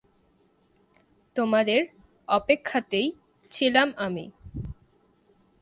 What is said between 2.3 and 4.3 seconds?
অপেক্ষাতেই ছিলাম আমি।